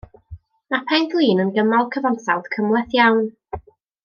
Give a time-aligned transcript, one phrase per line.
[0.73, 3.23] Mae'r pen-glin yn gymal cyfansawdd cymhleth iawn.